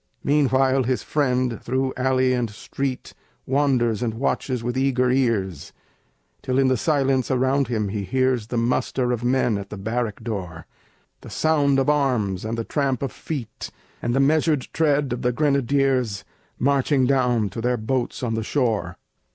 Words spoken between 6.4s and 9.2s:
Till in the silence around him he hears The muster